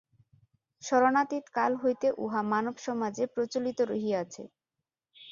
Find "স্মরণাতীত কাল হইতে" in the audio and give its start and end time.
0.83-2.07